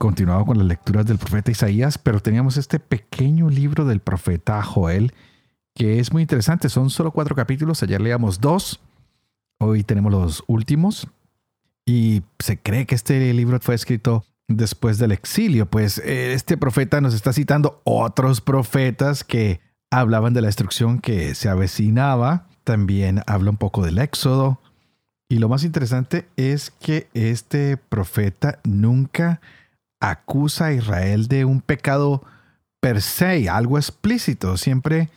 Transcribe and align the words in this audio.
continuado 0.00 0.46
con 0.46 0.56
las 0.56 0.66
lecturas 0.66 1.04
del 1.04 1.18
profeta 1.18 1.50
Isaías, 1.50 1.98
pero 1.98 2.20
teníamos 2.20 2.56
este 2.56 2.80
pequeño 2.80 3.50
libro 3.50 3.84
del 3.84 4.00
profeta 4.00 4.62
Joel, 4.62 5.12
que 5.74 5.98
es 5.98 6.10
muy 6.10 6.22
interesante. 6.22 6.70
Son 6.70 6.88
solo 6.88 7.10
cuatro 7.10 7.36
capítulos, 7.36 7.82
ayer 7.82 8.00
leíamos 8.00 8.40
dos, 8.40 8.80
hoy 9.58 9.84
tenemos 9.84 10.10
los 10.10 10.42
últimos, 10.46 11.06
y 11.84 12.22
se 12.38 12.58
cree 12.58 12.86
que 12.86 12.94
este 12.94 13.34
libro 13.34 13.60
fue 13.60 13.74
escrito 13.74 14.24
después 14.48 14.96
del 14.96 15.12
exilio, 15.12 15.66
pues 15.66 15.98
eh, 15.98 16.32
este 16.32 16.56
profeta 16.56 17.02
nos 17.02 17.12
está 17.12 17.34
citando 17.34 17.82
otros 17.84 18.40
profetas 18.40 19.22
que 19.22 19.60
hablaban 19.90 20.32
de 20.32 20.40
la 20.40 20.46
destrucción 20.46 21.00
que 21.00 21.34
se 21.34 21.50
avecinaba, 21.50 22.46
también 22.64 23.20
habla 23.26 23.50
un 23.50 23.58
poco 23.58 23.84
del 23.84 23.98
éxodo, 23.98 24.62
y 25.28 25.40
lo 25.40 25.50
más 25.50 25.62
interesante 25.62 26.26
es 26.36 26.70
que 26.70 27.10
este 27.12 27.76
profeta 27.76 28.60
nunca 28.64 29.42
acusa 30.00 30.66
a 30.66 30.72
Israel 30.72 31.28
de 31.28 31.44
un 31.44 31.60
pecado 31.60 32.22
per 32.80 33.02
se, 33.02 33.48
algo 33.48 33.78
explícito. 33.78 34.56
Siempre 34.56 35.10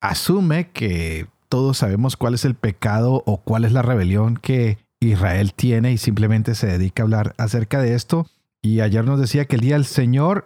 asume 0.00 0.70
que 0.70 1.26
todos 1.48 1.78
sabemos 1.78 2.16
cuál 2.16 2.34
es 2.34 2.44
el 2.44 2.54
pecado 2.54 3.22
o 3.26 3.38
cuál 3.38 3.64
es 3.64 3.72
la 3.72 3.82
rebelión 3.82 4.36
que 4.36 4.78
Israel 5.00 5.54
tiene 5.54 5.92
y 5.92 5.98
simplemente 5.98 6.54
se 6.54 6.66
dedica 6.66 7.02
a 7.02 7.04
hablar 7.04 7.34
acerca 7.38 7.80
de 7.80 7.94
esto. 7.94 8.26
Y 8.62 8.80
ayer 8.80 9.04
nos 9.04 9.18
decía 9.18 9.46
que 9.46 9.56
el 9.56 9.62
día 9.62 9.74
del 9.74 9.86
Señor 9.86 10.44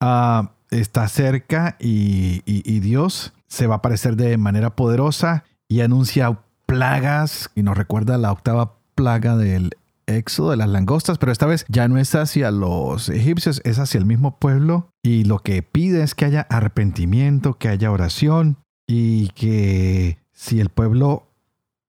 ah, 0.00 0.52
está 0.70 1.08
cerca 1.08 1.76
y, 1.80 2.42
y 2.44 2.80
Dios 2.80 3.32
se 3.46 3.66
va 3.66 3.76
a 3.76 3.78
aparecer 3.78 4.16
de 4.16 4.36
manera 4.36 4.76
poderosa 4.76 5.44
y 5.66 5.80
anuncia 5.80 6.38
plagas 6.66 7.50
y 7.56 7.62
nos 7.62 7.76
recuerda 7.76 8.18
la 8.18 8.30
octava 8.30 8.74
plaga 8.94 9.36
del 9.36 9.76
éxodo 10.16 10.50
de 10.50 10.56
las 10.56 10.68
langostas, 10.68 11.18
pero 11.18 11.32
esta 11.32 11.46
vez 11.46 11.64
ya 11.68 11.88
no 11.88 11.98
es 11.98 12.14
hacia 12.14 12.50
los 12.50 13.08
egipcios, 13.08 13.60
es 13.64 13.78
hacia 13.78 13.98
el 13.98 14.06
mismo 14.06 14.38
pueblo. 14.38 14.90
Y 15.02 15.24
lo 15.24 15.38
que 15.38 15.62
pide 15.62 16.02
es 16.02 16.14
que 16.14 16.24
haya 16.24 16.42
arrepentimiento, 16.50 17.54
que 17.54 17.68
haya 17.68 17.90
oración 17.90 18.58
y 18.86 19.28
que 19.30 20.18
si 20.32 20.60
el 20.60 20.68
pueblo 20.68 21.28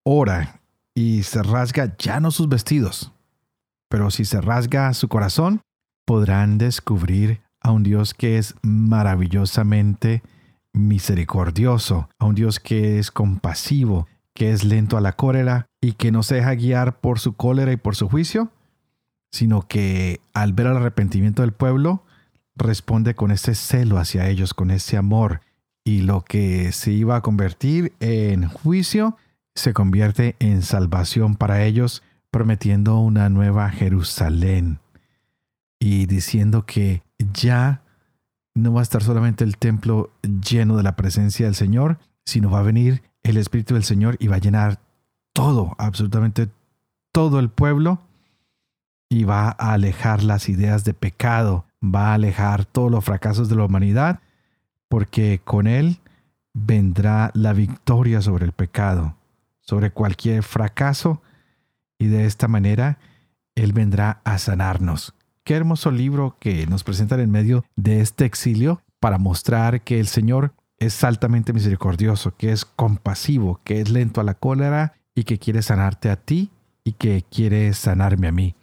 ora 0.03 0.61
y 0.93 1.23
se 1.23 1.41
rasga 1.43 1.95
ya 1.97 2.19
no 2.19 2.31
sus 2.31 2.49
vestidos, 2.49 3.11
pero 3.89 4.11
si 4.11 4.25
se 4.25 4.41
rasga 4.41 4.93
su 4.93 5.07
corazón, 5.07 5.61
podrán 6.05 6.57
descubrir 6.57 7.41
a 7.61 7.71
un 7.71 7.83
Dios 7.83 8.13
que 8.13 8.37
es 8.37 8.55
maravillosamente 8.61 10.23
misericordioso, 10.73 12.09
a 12.19 12.25
un 12.25 12.35
Dios 12.35 12.59
que 12.59 12.99
es 12.99 13.11
compasivo, 13.11 14.07
que 14.33 14.51
es 14.51 14.63
lento 14.63 14.97
a 14.97 15.01
la 15.01 15.13
cólera 15.13 15.67
y 15.81 15.93
que 15.93 16.11
no 16.11 16.23
se 16.23 16.35
deja 16.35 16.53
guiar 16.53 16.99
por 16.99 17.19
su 17.19 17.33
cólera 17.33 17.71
y 17.71 17.77
por 17.77 17.95
su 17.95 18.07
juicio, 18.07 18.51
sino 19.31 19.67
que 19.67 20.21
al 20.33 20.53
ver 20.53 20.67
el 20.67 20.77
arrepentimiento 20.77 21.41
del 21.41 21.51
pueblo, 21.51 22.03
responde 22.55 23.15
con 23.15 23.31
ese 23.31 23.55
celo 23.55 23.97
hacia 23.97 24.27
ellos, 24.27 24.53
con 24.53 24.71
ese 24.71 24.97
amor, 24.97 25.41
y 25.83 26.01
lo 26.01 26.23
que 26.23 26.71
se 26.71 26.91
iba 26.91 27.15
a 27.15 27.21
convertir 27.21 27.93
en 27.99 28.47
juicio 28.47 29.17
se 29.55 29.73
convierte 29.73 30.35
en 30.39 30.61
salvación 30.61 31.35
para 31.35 31.63
ellos, 31.63 32.03
prometiendo 32.29 32.99
una 32.99 33.29
nueva 33.29 33.69
Jerusalén 33.69 34.79
y 35.79 36.05
diciendo 36.05 36.65
que 36.65 37.03
ya 37.33 37.81
no 38.53 38.73
va 38.73 38.81
a 38.81 38.83
estar 38.83 39.03
solamente 39.03 39.43
el 39.43 39.57
templo 39.57 40.11
lleno 40.21 40.77
de 40.77 40.83
la 40.83 40.95
presencia 40.95 41.47
del 41.47 41.55
Señor, 41.55 41.97
sino 42.25 42.51
va 42.51 42.59
a 42.59 42.63
venir 42.63 43.01
el 43.23 43.37
Espíritu 43.37 43.73
del 43.73 43.83
Señor 43.83 44.15
y 44.19 44.27
va 44.27 44.35
a 44.35 44.39
llenar 44.39 44.79
todo, 45.33 45.75
absolutamente 45.77 46.49
todo 47.11 47.39
el 47.39 47.49
pueblo 47.49 48.01
y 49.09 49.25
va 49.25 49.49
a 49.49 49.73
alejar 49.73 50.23
las 50.23 50.47
ideas 50.47 50.85
de 50.85 50.93
pecado, 50.93 51.65
va 51.83 52.11
a 52.11 52.13
alejar 52.13 52.65
todos 52.65 52.89
los 52.89 53.03
fracasos 53.03 53.49
de 53.49 53.57
la 53.57 53.65
humanidad, 53.65 54.21
porque 54.87 55.41
con 55.43 55.67
Él 55.67 55.99
vendrá 56.53 57.31
la 57.33 57.53
victoria 57.53 58.21
sobre 58.21 58.45
el 58.45 58.53
pecado, 58.53 59.17
sobre 59.59 59.91
cualquier 59.91 60.43
fracaso, 60.43 61.21
y 61.99 62.07
de 62.07 62.25
esta 62.25 62.47
manera 62.47 62.99
Él 63.55 63.73
vendrá 63.73 64.21
a 64.23 64.37
sanarnos. 64.37 65.13
Qué 65.43 65.55
hermoso 65.55 65.91
libro 65.91 66.37
que 66.39 66.65
nos 66.67 66.83
presentan 66.83 67.19
en 67.19 67.31
medio 67.31 67.65
de 67.75 67.99
este 67.99 68.25
exilio 68.25 68.81
para 68.99 69.17
mostrar 69.17 69.81
que 69.81 69.99
el 69.99 70.07
Señor 70.07 70.53
es 70.77 71.03
altamente 71.03 71.51
misericordioso, 71.51 72.35
que 72.37 72.51
es 72.51 72.63
compasivo, 72.63 73.59
que 73.63 73.81
es 73.81 73.89
lento 73.89 74.21
a 74.21 74.23
la 74.23 74.35
cólera 74.35 74.93
y 75.15 75.23
que 75.23 75.39
quiere 75.39 75.61
sanarte 75.61 76.09
a 76.09 76.15
ti 76.15 76.49
y 76.83 76.93
que 76.93 77.23
quiere 77.29 77.73
sanarme 77.73 78.27
a 78.27 78.31
mí. 78.31 78.55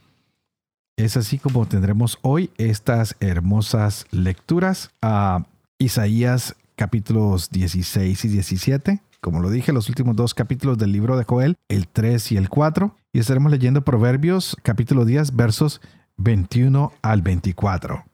Es 0.97 1.16
así 1.16 1.38
como 1.38 1.66
tendremos 1.66 2.19
hoy 2.22 2.50
estas 2.59 3.16
hermosas 3.20 4.06
lecturas 4.10 4.91
a 5.00 5.44
Isaías 5.78 6.56
capítulos 6.75 7.50
16 7.50 8.25
y 8.25 8.28
17. 8.28 9.03
Como 9.20 9.41
lo 9.41 9.50
dije, 9.50 9.72
los 9.72 9.88
últimos 9.88 10.16
dos 10.16 10.34
capítulos 10.34 10.78
del 10.78 10.92
libro 10.92 11.16
de 11.16 11.25
Joel, 11.25 11.56
el 11.69 11.86
3 11.88 12.32
y 12.32 12.36
el 12.36 12.48
4. 12.48 12.97
Y 13.12 13.20
estaremos 13.20 13.50
leyendo 13.53 13.84
Proverbios 13.84 14.56
capítulo 14.62 15.04
10 15.04 15.36
versos 15.36 15.80
21 16.16 16.92
al 17.03 17.22
24. 17.22 18.04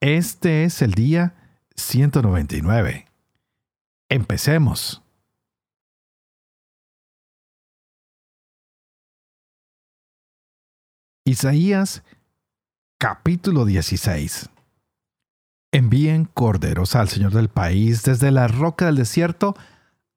Este 0.00 0.64
es 0.64 0.80
el 0.82 0.92
día 0.92 1.34
199. 1.76 3.06
Empecemos. 4.08 5.03
Isaías 11.24 12.02
capítulo 12.98 13.64
16. 13.64 14.50
Envíen 15.72 16.26
corderos 16.26 16.94
al 16.94 17.08
Señor 17.08 17.32
del 17.32 17.48
país 17.48 18.02
desde 18.02 18.30
la 18.30 18.48
roca 18.48 18.86
del 18.86 18.96
desierto 18.96 19.56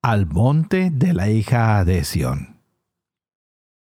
al 0.01 0.25
monte 0.28 0.91
de 0.91 1.13
la 1.13 1.29
hija 1.29 1.84
de 1.84 2.03
Sión. 2.03 2.57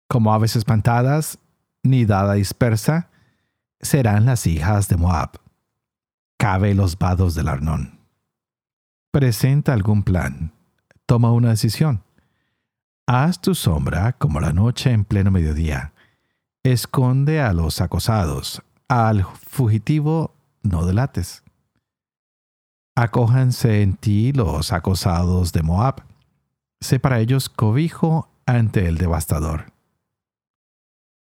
Como 0.08 0.32
aves 0.34 0.56
espantadas, 0.56 1.38
nidada 1.82 2.34
dispersa, 2.34 3.10
serán 3.80 4.26
las 4.26 4.46
hijas 4.46 4.88
de 4.88 4.96
Moab. 4.96 5.38
Cabe 6.38 6.74
los 6.74 6.98
vados 6.98 7.34
del 7.34 7.48
Arnón 7.48 8.00
presenta 9.10 9.72
algún 9.72 10.02
plan, 10.02 10.52
toma 11.06 11.32
una 11.32 11.50
decisión. 11.50 12.02
Haz 13.06 13.40
tu 13.40 13.54
sombra 13.54 14.12
como 14.12 14.40
la 14.40 14.52
noche 14.52 14.92
en 14.92 15.04
pleno 15.04 15.30
mediodía. 15.30 15.92
Esconde 16.64 17.40
a 17.40 17.52
los 17.52 17.80
acosados, 17.80 18.62
al 18.88 19.24
fugitivo 19.24 20.34
no 20.62 20.84
delates. 20.84 21.42
Acójanse 22.96 23.82
en 23.82 23.94
ti 23.94 24.32
los 24.32 24.72
acosados 24.72 25.52
de 25.52 25.62
Moab. 25.62 26.02
Sé 26.80 26.98
para 26.98 27.20
ellos 27.20 27.48
cobijo 27.48 28.28
ante 28.46 28.86
el 28.86 28.98
devastador. 28.98 29.72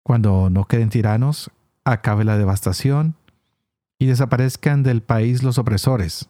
Cuando 0.03 0.49
no 0.49 0.65
queden 0.65 0.89
tiranos, 0.89 1.51
acabe 1.85 2.25
la 2.25 2.37
devastación 2.37 3.15
y 3.99 4.07
desaparezcan 4.07 4.83
del 4.83 5.01
país 5.01 5.43
los 5.43 5.57
opresores 5.57 6.27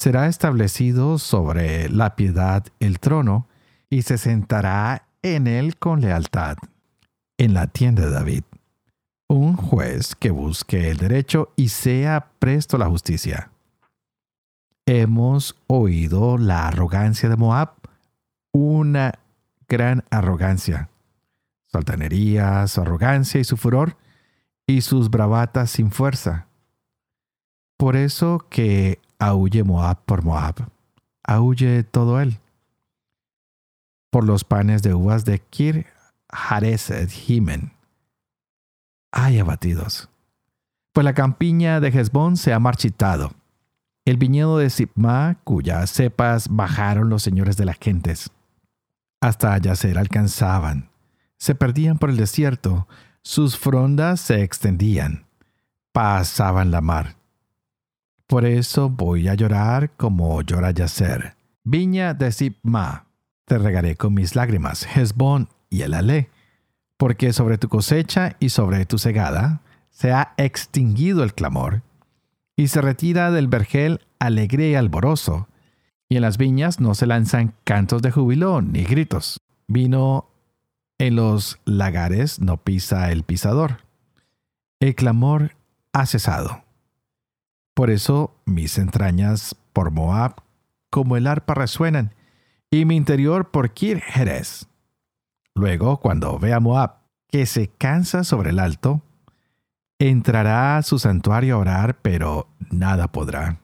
será 0.00 0.28
establecido 0.28 1.18
sobre 1.18 1.90
la 1.90 2.16
piedad 2.16 2.64
el 2.80 3.00
trono, 3.00 3.46
y 3.90 4.00
se 4.02 4.16
sentará 4.16 5.02
en 5.20 5.46
él 5.46 5.76
con 5.76 6.00
lealtad. 6.00 6.56
En 7.40 7.54
la 7.54 7.68
tienda 7.68 8.02
de 8.02 8.10
David, 8.10 8.44
un 9.26 9.56
juez 9.56 10.14
que 10.14 10.30
busque 10.30 10.90
el 10.90 10.98
derecho 10.98 11.54
y 11.56 11.70
sea 11.70 12.32
presto 12.38 12.76
la 12.76 12.84
justicia. 12.84 13.50
Hemos 14.84 15.56
oído 15.66 16.36
la 16.36 16.68
arrogancia 16.68 17.30
de 17.30 17.36
Moab, 17.36 17.70
una 18.52 19.14
gran 19.66 20.04
arrogancia, 20.10 20.90
su 21.68 21.78
altanería, 21.78 22.66
su 22.66 22.82
arrogancia 22.82 23.40
y 23.40 23.44
su 23.44 23.56
furor, 23.56 23.96
y 24.66 24.82
sus 24.82 25.08
bravatas 25.08 25.70
sin 25.70 25.90
fuerza. 25.90 26.46
Por 27.78 27.96
eso 27.96 28.44
que 28.50 29.00
Aúlle 29.18 29.64
Moab 29.64 30.04
por 30.04 30.22
Moab. 30.22 30.68
Aúlle 31.24 31.84
todo 31.84 32.20
él. 32.20 32.36
Por 34.10 34.26
los 34.26 34.44
panes 34.44 34.82
de 34.82 34.92
uvas 34.92 35.24
de 35.24 35.38
Kir 35.38 35.86
Haresed 36.32 37.10
Himen. 37.26 37.72
Ay 39.12 39.38
abatidos. 39.38 40.08
Pues 40.92 41.04
la 41.04 41.14
campiña 41.14 41.80
de 41.80 41.88
Hezbón 41.88 42.36
se 42.36 42.52
ha 42.52 42.58
marchitado. 42.58 43.32
el 44.04 44.16
viñedo 44.16 44.58
de 44.58 44.70
Sipma, 44.70 45.38
cuyas 45.44 45.90
cepas 45.90 46.48
bajaron 46.48 47.10
los 47.10 47.22
señores 47.22 47.56
de 47.56 47.64
las 47.64 47.78
gentes. 47.78 48.30
Hasta 49.20 49.56
Yacer 49.58 49.98
alcanzaban, 49.98 50.90
se 51.36 51.54
perdían 51.54 51.98
por 51.98 52.10
el 52.10 52.16
desierto, 52.16 52.88
sus 53.22 53.56
frondas 53.56 54.20
se 54.20 54.42
extendían, 54.42 55.26
pasaban 55.92 56.70
la 56.70 56.80
mar. 56.80 57.16
Por 58.26 58.46
eso 58.46 58.88
voy 58.88 59.28
a 59.28 59.34
llorar 59.34 59.90
como 59.96 60.40
llora 60.42 60.70
Yacer. 60.70 61.36
Viña 61.62 62.14
de 62.14 62.32
Sipma, 62.32 63.06
te 63.44 63.58
regaré 63.58 63.96
con 63.96 64.14
mis 64.14 64.34
lágrimas, 64.34 64.86
Hezbón 64.96 65.48
y 65.70 65.82
el 65.82 65.94
Ale, 65.94 66.28
porque 66.96 67.32
sobre 67.32 67.56
tu 67.56 67.68
cosecha 67.68 68.36
y 68.40 68.50
sobre 68.50 68.84
tu 68.84 68.98
segada 68.98 69.62
se 69.90 70.12
ha 70.12 70.34
extinguido 70.36 71.22
el 71.22 71.32
clamor, 71.32 71.82
y 72.56 72.68
se 72.68 72.82
retira 72.82 73.30
del 73.30 73.48
vergel 73.48 74.00
alegre 74.18 74.68
y 74.68 74.74
alboroso, 74.74 75.48
y 76.08 76.16
en 76.16 76.22
las 76.22 76.36
viñas 76.36 76.80
no 76.80 76.94
se 76.94 77.06
lanzan 77.06 77.54
cantos 77.64 78.02
de 78.02 78.10
júbilo 78.10 78.60
ni 78.60 78.84
gritos. 78.84 79.38
Vino 79.68 80.28
en 80.98 81.16
los 81.16 81.58
lagares 81.64 82.40
no 82.40 82.58
pisa 82.58 83.12
el 83.12 83.22
pisador. 83.22 83.78
El 84.80 84.94
clamor 84.94 85.56
ha 85.92 86.04
cesado. 86.04 86.64
Por 87.74 87.90
eso 87.90 88.34
mis 88.44 88.76
entrañas 88.76 89.56
por 89.72 89.92
Moab 89.92 90.42
como 90.90 91.16
el 91.16 91.26
arpa 91.26 91.54
resuenan, 91.54 92.14
y 92.70 92.84
mi 92.84 92.96
interior 92.96 93.50
por 93.50 93.72
Kir 93.72 94.00
Jerez. 94.00 94.66
Luego, 95.54 95.98
cuando 95.98 96.38
vea 96.38 96.60
Moab 96.60 97.00
que 97.28 97.46
se 97.46 97.68
cansa 97.68 98.24
sobre 98.24 98.50
el 98.50 98.58
alto, 98.58 99.02
entrará 99.98 100.78
a 100.78 100.82
su 100.82 100.98
santuario 100.98 101.56
a 101.56 101.58
orar, 101.58 101.98
pero 102.00 102.48
nada 102.70 103.12
podrá. 103.12 103.60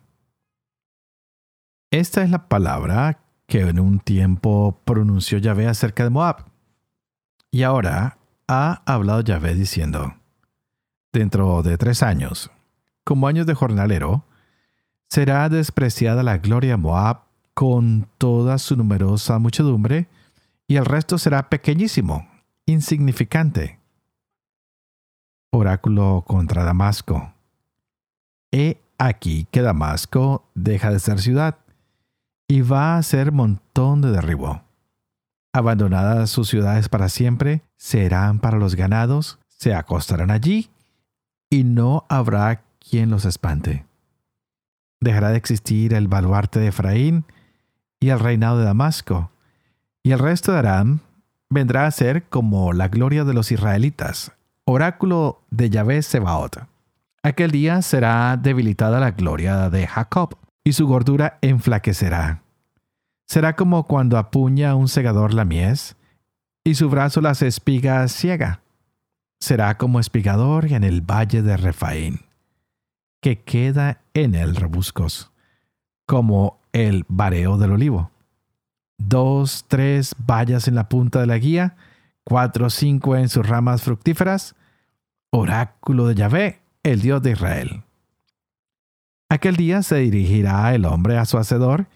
Esta 1.91 2.23
es 2.23 2.31
la 2.31 2.49
palabra 2.49 3.21
que 3.47 3.61
en 3.61 3.81
un 3.81 4.01
tiempo 4.01 4.81
pronunció 4.85 5.39
Yahvé 5.39 5.69
acerca 5.69 6.05
de 6.05 6.11
Moab. 6.11 6.45
Y 7.51 7.63
ahora 7.63 8.19
ha 8.49 8.83
hablado 8.85 9.21
Yahvé 9.23 9.55
diciendo, 9.55 10.15
dentro 11.13 11.63
de 11.63 11.79
tres 11.79 12.03
años, 12.03 12.51
como 13.05 13.29
años 13.29 13.47
de 13.47 13.55
jornalero, 13.55 14.25
será 15.09 15.49
despreciada 15.49 16.23
la 16.23 16.39
gloria 16.39 16.77
Moab 16.77 17.23
con 17.55 18.09
toda 18.19 18.59
su 18.59 18.77
numerosa 18.77 19.39
muchedumbre, 19.39 20.09
y 20.69 20.77
el 20.77 20.85
resto 20.85 21.19
será 21.19 21.49
pequeñísimo, 21.49 22.29
insignificante. 22.67 23.79
Oráculo 25.51 26.25
contra 26.27 26.65
Damasco. 26.65 27.33
He 28.53 28.81
aquí 28.99 29.47
que 29.51 29.63
Damasco 29.63 30.49
deja 30.55 30.91
de 30.91 30.99
ser 30.99 31.21
ciudad 31.21 31.59
y 32.49 32.61
va 32.63 32.97
a 32.97 33.03
ser 33.03 33.33
montón 33.33 34.01
de 34.01 34.11
derribo. 34.11 34.63
Abandonadas 35.53 36.31
sus 36.31 36.49
ciudades 36.49 36.89
para 36.89 37.09
siempre, 37.09 37.63
serán 37.77 38.41
para 38.41 38.59
los 38.59 38.75
ganados, 38.75 39.39
se 39.49 39.75
acostarán 39.75 40.31
allí 40.31 40.71
y 41.49 41.65
no 41.65 42.05
habrá 42.09 42.63
quien 42.79 43.11
los 43.11 43.25
espante. 43.25 43.87
Dejará 45.01 45.31
de 45.31 45.39
existir 45.39 45.95
el 45.95 46.09
baluarte 46.09 46.61
de 46.61 46.69
Efraín 46.69 47.25
y 48.01 48.11
el 48.11 48.21
reinado 48.21 48.59
de 48.59 48.65
Damasco, 48.65 49.31
y 50.07 50.13
el 50.13 50.21
resto 50.21 50.53
de 50.53 50.61
Aram 50.61 51.01
vendrá 51.51 51.85
a 51.85 51.91
ser 51.91 52.23
como 52.29 52.73
la 52.73 52.87
gloria 52.87 53.25
de 53.25 53.35
los 53.35 53.51
israelitas, 53.51 54.31
oráculo 54.65 55.43
de 55.51 55.69
Yahvé 55.69 56.01
Sebaot. 56.01 56.59
Aquel 57.25 57.51
día 57.51 57.83
será 57.83 58.37
debilitada 58.41 59.01
la 59.01 59.11
gloria 59.11 59.69
de 59.69 59.85
Jacob, 59.85 60.37
y 60.63 60.75
su 60.75 60.87
gordura 60.87 61.39
enflaquecerá. 61.43 62.45
Será 63.27 63.57
como 63.57 63.83
cuando 63.89 64.17
apuña 64.17 64.77
un 64.77 64.87
segador 64.87 65.35
la 65.35 65.45
mies, 65.45 65.97
y 66.63 66.77
su 66.77 66.89
brazo 66.89 67.21
las 67.21 67.43
espigas 67.43 68.13
ciega. 68.13 68.61
Será 69.41 69.77
como 69.77 69.99
espigador 69.99 70.67
en 70.67 70.85
el 70.85 71.01
valle 71.01 71.43
de 71.43 71.57
Refaín, 71.57 72.21
que 73.21 73.41
queda 73.41 74.03
en 74.15 74.37
el 74.37 74.55
rebuscos, 74.55 75.33
como 76.07 76.61
el 76.73 77.05
bareo 77.09 77.59
del 77.59 77.73
olivo. 77.73 78.13
Dos, 78.99 79.65
tres 79.69 80.15
vallas 80.19 80.69
en 80.69 80.75
la 80.75 80.89
punta 80.89 81.21
de 81.21 81.27
la 81.27 81.39
guía, 81.39 81.77
cuatro 82.25 82.67
o 82.67 82.71
cinco 82.71 83.17
en 83.17 83.29
sus 83.29 83.47
ramas 83.47 83.83
fructíferas, 83.83 84.57
oráculo 85.31 86.07
de 86.07 86.15
Yahvé, 86.15 86.61
el 86.83 87.01
Dios 87.01 87.23
de 87.23 87.33
Israel. 87.33 87.83
Aquel 89.29 89.57
día 89.57 89.83
se 89.83 89.97
dirigirá 89.97 90.75
el 90.75 90.85
hombre 90.85 91.19
a 91.19 91.25
su 91.25 91.39
hacedor, 91.39 91.89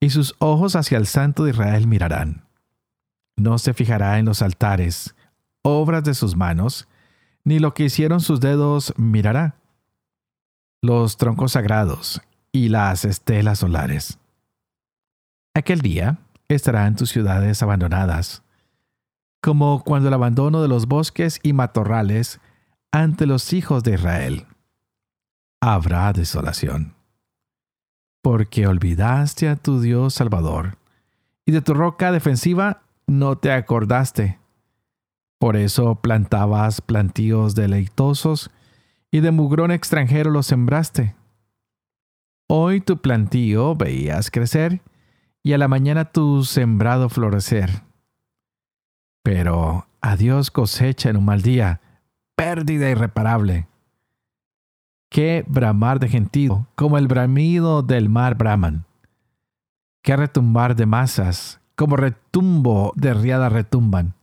y 0.00 0.10
sus 0.10 0.34
ojos 0.38 0.76
hacia 0.76 0.96
el 0.98 1.06
Santo 1.06 1.44
de 1.44 1.50
Israel 1.50 1.86
mirarán. 1.86 2.44
No 3.36 3.58
se 3.58 3.74
fijará 3.74 4.18
en 4.18 4.24
los 4.24 4.42
altares, 4.42 5.14
obras 5.62 6.04
de 6.04 6.14
sus 6.14 6.36
manos, 6.36 6.88
ni 7.44 7.58
lo 7.58 7.74
que 7.74 7.84
hicieron 7.84 8.20
sus 8.20 8.40
dedos 8.40 8.94
mirará. 8.96 9.56
Los 10.82 11.16
troncos 11.16 11.52
sagrados 11.52 12.22
y 12.52 12.68
las 12.68 13.04
estelas 13.04 13.58
solares. 13.58 14.18
Aquel 15.54 15.80
día 15.80 16.18
estarán 16.54 16.96
tus 16.96 17.10
ciudades 17.10 17.62
abandonadas, 17.62 18.42
como 19.40 19.82
cuando 19.84 20.08
el 20.08 20.14
abandono 20.14 20.62
de 20.62 20.68
los 20.68 20.86
bosques 20.86 21.40
y 21.42 21.52
matorrales 21.52 22.40
ante 22.92 23.26
los 23.26 23.52
hijos 23.52 23.82
de 23.84 23.94
Israel 23.94 24.46
habrá 25.60 26.12
desolación. 26.12 26.94
Porque 28.22 28.66
olvidaste 28.66 29.48
a 29.48 29.56
tu 29.56 29.80
Dios 29.80 30.14
Salvador, 30.14 30.78
y 31.46 31.52
de 31.52 31.60
tu 31.60 31.74
roca 31.74 32.12
defensiva 32.12 32.82
no 33.06 33.36
te 33.38 33.52
acordaste. 33.52 34.38
Por 35.38 35.56
eso 35.56 35.96
plantabas 35.96 36.80
plantíos 36.80 37.54
deleitosos, 37.54 38.50
y 39.10 39.20
de 39.20 39.30
mugrón 39.30 39.70
extranjero 39.70 40.30
los 40.30 40.46
sembraste. 40.46 41.14
Hoy 42.48 42.80
tu 42.80 42.98
plantío 42.98 43.74
veías 43.74 44.30
crecer, 44.30 44.82
y 45.42 45.52
a 45.52 45.58
la 45.58 45.68
mañana 45.68 46.06
tu 46.06 46.44
sembrado 46.44 47.08
florecer. 47.08 47.82
Pero 49.22 49.86
adiós 50.00 50.50
cosecha 50.50 51.10
en 51.10 51.16
un 51.16 51.24
mal 51.24 51.42
día, 51.42 51.80
pérdida 52.36 52.90
irreparable 52.90 53.70
qué 55.10 55.44
bramar 55.46 55.98
de 56.00 56.08
gentío, 56.08 56.66
como 56.76 56.96
el 56.96 57.08
bramido 57.08 57.82
del 57.82 58.08
mar 58.08 58.36
braman. 58.36 58.86
Qué 60.02 60.16
retumbar 60.16 60.76
de 60.76 60.86
masas, 60.86 61.60
como 61.74 61.96
retumbo 61.96 62.92
de 62.96 63.12
riada 63.12 63.50
retumban. 63.50 64.14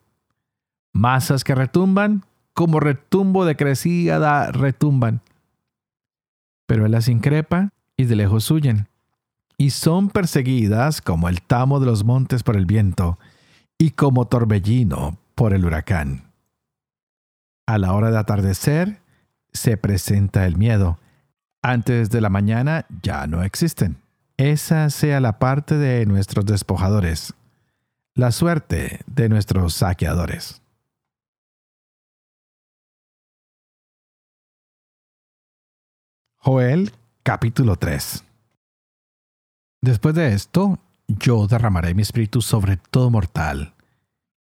Masas 0.93 1.43
que 1.43 1.53
retumban, 1.53 2.25
como 2.53 2.79
retumbo 2.79 3.45
de 3.45 3.55
crecida 3.55 4.51
retumban. 4.51 5.21
Pero 6.65 6.85
él 6.85 6.93
las 6.93 7.09
increpa 7.09 7.69
y 7.95 8.05
de 8.05 8.15
lejos 8.15 8.49
huyen. 8.49 8.87
Y 9.57 9.71
son 9.71 10.09
perseguidas 10.09 11.01
como 11.01 11.29
el 11.29 11.41
tamo 11.41 11.79
de 11.79 11.87
los 11.87 12.03
montes 12.03 12.43
por 12.43 12.55
el 12.55 12.67
viento 12.67 13.17
y 13.79 13.91
como 13.91 14.27
torbellino 14.27 15.17
por 15.33 15.53
el 15.53 15.65
huracán. 15.65 16.31
A 17.65 17.79
la 17.79 17.93
hora 17.93 18.11
de 18.11 18.19
atardecer, 18.19 19.01
se 19.51 19.75
presenta 19.75 20.45
el 20.45 20.57
miedo. 20.57 20.99
Antes 21.63 22.11
de 22.11 22.21
la 22.21 22.29
mañana 22.29 22.85
ya 23.01 23.25
no 23.25 23.41
existen. 23.41 23.97
Esa 24.37 24.91
sea 24.91 25.19
la 25.19 25.39
parte 25.39 25.75
de 25.75 26.05
nuestros 26.05 26.45
despojadores, 26.45 27.33
la 28.13 28.31
suerte 28.31 28.99
de 29.07 29.27
nuestros 29.27 29.73
saqueadores. 29.73 30.61
Joel 36.37 36.93
capítulo 37.23 37.75
3 37.75 38.26
Después 39.81 40.15
de 40.15 40.33
esto, 40.33 40.79
yo 41.07 41.47
derramaré 41.47 41.93
mi 41.93 42.01
espíritu 42.01 42.41
sobre 42.41 42.77
todo 42.77 43.09
mortal, 43.09 43.73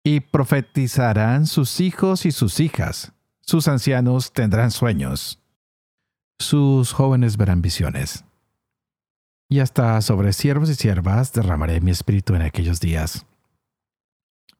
y 0.05 0.21
profetizarán 0.21 1.47
sus 1.47 1.81
hijos 1.81 2.27
y 2.27 2.33
sus 2.33 2.61
hijas 2.61 3.13
sus 3.49 3.67
ancianos 3.67 4.35
tendrán 4.35 4.71
sueños. 4.71 5.41
Sus 6.39 6.93
jóvenes 6.93 7.39
verán 7.39 7.63
visiones. 7.63 8.27
Y 9.49 9.61
hasta 9.61 10.03
sobre 10.03 10.35
siervos 10.35 10.69
y 10.69 10.75
siervas 10.75 11.33
derramaré 11.33 11.81
mi 11.81 11.91
espíritu 11.91 12.35
en 12.35 12.43
aquellos 12.43 12.79
días. 12.79 13.25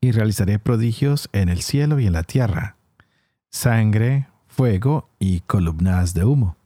Y 0.01 0.13
realizaré 0.13 0.59
prodigios 0.59 1.29
en 1.33 1.51
el 1.51 1.61
cielo 1.61 2.01
y 2.01 2.07
en 2.07 2.15
la 2.15 2.23
tierra, 2.23 2.79
sangre, 3.51 4.29
fuego 4.47 5.11
y 5.19 5.41
columnas 5.41 6.15
de 6.15 6.25
humo. 6.25 6.57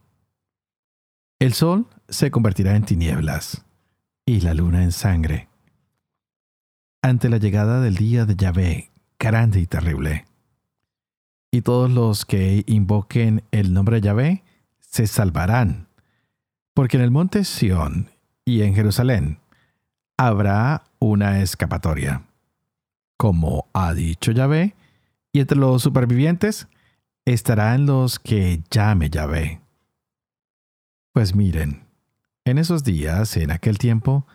El 1.39 1.53
sol 1.53 1.87
se 2.07 2.31
convertirá 2.31 2.77
en 2.77 2.85
tinieblas 2.85 3.65
y 4.25 4.41
la 4.41 4.53
luna 4.53 4.83
en 4.83 4.91
sangre. 4.91 5.49
Ante 7.01 7.29
la 7.29 7.37
llegada 7.37 7.81
del 7.81 7.95
día 7.95 8.25
de 8.25 8.35
Yahvé, 8.35 8.91
grande 9.19 9.59
y 9.59 9.67
terrible 9.67 10.25
y 11.53 11.61
todos 11.61 11.91
los 11.91 12.25
que 12.25 12.63
invoquen 12.65 13.43
el 13.51 13.75
nombre 13.75 13.97
de 13.97 14.01
Yahvé 14.01 14.43
se 14.79 15.05
salvarán. 15.05 15.87
Porque 16.73 16.97
en 16.97 17.03
el 17.03 17.11
monte 17.11 17.43
Sión 17.43 18.09
y 18.43 18.63
en 18.63 18.73
Jerusalén 18.73 19.37
habrá 20.17 20.85
una 20.97 21.43
escapatoria. 21.43 22.23
Como 23.17 23.67
ha 23.71 23.93
dicho 23.93 24.31
Yahvé, 24.31 24.73
y 25.31 25.41
entre 25.41 25.59
los 25.59 25.83
supervivientes 25.83 26.67
estarán 27.23 27.85
los 27.85 28.17
que 28.17 28.63
llame 28.71 29.11
Yahvé. 29.11 29.61
Pues 31.11 31.35
miren, 31.35 31.85
en 32.45 32.57
esos 32.57 32.83
días, 32.83 33.37
en 33.37 33.51
aquel 33.51 33.77
tiempo, 33.77 34.27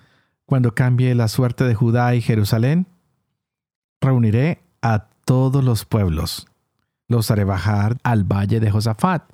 cuando 0.47 0.75
cambie 0.75 1.15
la 1.15 1.29
suerte 1.29 1.65
de 1.65 1.75
Judá 1.75 2.15
y 2.15 2.23
Jerusalén, 2.23 2.87
reuniré 4.01 4.63
a 4.81 5.09
todos 5.25 5.63
los 5.63 5.85
pueblos, 5.85 6.47
los 7.07 7.31
haré 7.31 7.45
bajar 7.45 7.99
al 8.03 8.25
valle 8.25 8.61
de 8.61 8.71
Josafat, 8.71 9.31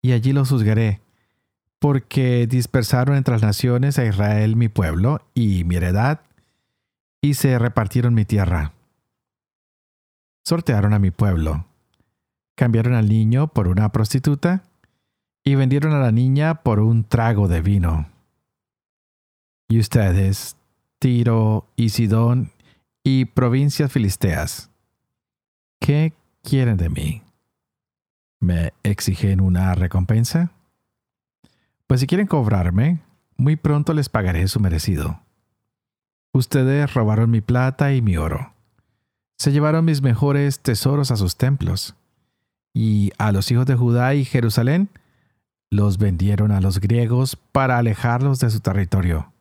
y 0.00 0.12
allí 0.12 0.32
los 0.32 0.48
juzgaré, 0.48 1.02
porque 1.78 2.46
dispersaron 2.46 3.16
entre 3.16 3.34
las 3.34 3.42
naciones 3.42 3.98
a 3.98 4.06
Israel 4.06 4.56
mi 4.56 4.68
pueblo 4.68 5.20
y 5.34 5.64
mi 5.64 5.76
heredad, 5.76 6.20
y 7.20 7.34
se 7.34 7.58
repartieron 7.58 8.14
mi 8.14 8.24
tierra. 8.24 8.72
Sortearon 10.44 10.94
a 10.94 10.98
mi 10.98 11.10
pueblo, 11.10 11.66
cambiaron 12.54 12.94
al 12.94 13.08
niño 13.08 13.48
por 13.48 13.68
una 13.68 13.90
prostituta, 13.90 14.62
y 15.46 15.54
vendieron 15.54 15.92
a 15.92 16.00
la 16.00 16.10
niña 16.10 16.56
por 16.64 16.80
un 16.80 17.04
trago 17.04 17.46
de 17.46 17.60
vino. 17.60 18.10
Y 19.68 19.78
ustedes, 19.78 20.56
Tiro 20.98 21.68
y 21.76 21.90
Sidón 21.90 22.50
y 23.04 23.26
provincias 23.26 23.92
filisteas, 23.92 24.70
¿qué 25.78 26.14
quieren 26.42 26.76
de 26.76 26.88
mí? 26.88 27.22
¿Me 28.40 28.72
exigen 28.82 29.40
una 29.40 29.72
recompensa? 29.76 30.50
Pues 31.86 32.00
si 32.00 32.08
quieren 32.08 32.26
cobrarme, 32.26 32.98
muy 33.36 33.54
pronto 33.54 33.94
les 33.94 34.08
pagaré 34.08 34.48
su 34.48 34.58
merecido. 34.58 35.20
Ustedes 36.32 36.92
robaron 36.92 37.30
mi 37.30 37.40
plata 37.40 37.92
y 37.92 38.02
mi 38.02 38.16
oro. 38.16 38.52
Se 39.38 39.52
llevaron 39.52 39.84
mis 39.84 40.02
mejores 40.02 40.58
tesoros 40.58 41.12
a 41.12 41.16
sus 41.16 41.36
templos. 41.36 41.94
Y 42.74 43.12
a 43.16 43.30
los 43.30 43.48
hijos 43.52 43.64
de 43.66 43.76
Judá 43.76 44.12
y 44.14 44.24
Jerusalén 44.24 44.90
los 45.70 45.98
vendieron 45.98 46.52
a 46.52 46.60
los 46.60 46.80
griegos 46.80 47.36
para 47.52 47.78
alejarlos 47.78 48.38
de 48.38 48.50
su 48.50 48.60
territorio. 48.60 49.32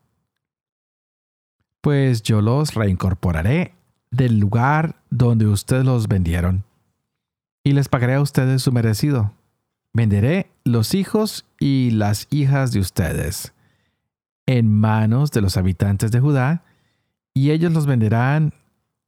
Pues 1.82 2.24
yo 2.24 2.41
los 2.41 2.74
reincorporaré 2.74 3.74
del 4.12 4.39
lugar 4.39 4.96
donde 5.10 5.46
ustedes 5.46 5.86
los 5.86 6.08
vendieron, 6.08 6.63
y 7.63 7.74
les 7.74 7.89
pagaré 7.89 8.15
a 8.15 8.22
ustedes 8.22 8.62
su 8.62 8.72
merecido. 8.72 9.34
Venderé 9.94 10.51
los 10.63 10.94
hijos 10.94 11.46
y 11.60 11.91
las 11.91 12.27
hijas 12.29 12.72
de 12.72 12.79
ustedes 12.79 13.53
en 14.48 14.72
manos 14.72 15.32
de 15.32 15.41
los 15.41 15.58
habitantes 15.58 16.12
de 16.12 16.20
Judá, 16.20 16.63
y 17.34 17.51
ellos 17.51 17.72
los 17.74 17.86
venderán 17.86 18.53